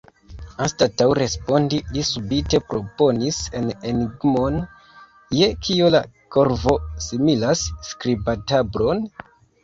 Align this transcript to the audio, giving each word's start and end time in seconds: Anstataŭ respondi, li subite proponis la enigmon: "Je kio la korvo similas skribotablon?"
Anstataŭ 0.65 1.05
respondi, 1.17 1.79
li 1.97 2.03
subite 2.11 2.59
proponis 2.69 3.37
la 3.65 3.75
enigmon: 3.89 4.57
"Je 5.39 5.49
kio 5.67 5.91
la 5.97 6.01
korvo 6.37 6.73
similas 7.09 7.63
skribotablon?" 7.91 9.05